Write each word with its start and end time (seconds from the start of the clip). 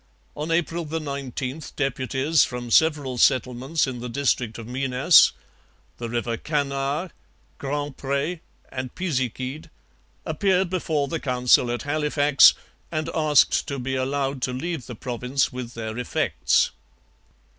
On 0.35 0.49
April 0.49 0.83
19 0.83 1.61
deputies 1.75 2.43
from 2.43 2.71
several 2.71 3.19
settlements 3.19 3.85
in 3.85 3.99
the 3.99 4.09
district 4.09 4.57
of 4.57 4.65
Minas 4.67 5.31
the 5.99 6.09
river 6.09 6.37
Canard, 6.37 7.11
Grand 7.59 7.97
Pre, 7.97 8.41
and 8.69 8.95
Pisiquid 8.95 9.69
appeared 10.25 10.71
before 10.71 11.07
the 11.07 11.19
Council 11.19 11.69
at 11.69 11.83
Halifax 11.83 12.55
and 12.91 13.11
asked 13.13 13.67
to 13.67 13.77
be 13.77 13.93
allowed 13.95 14.41
to 14.41 14.53
leave 14.53 14.87
the 14.87 14.95
province 14.95 15.53
with 15.53 15.75
their 15.75 15.95
effects. 15.99 16.71